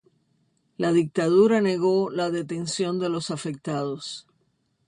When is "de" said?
2.99-3.09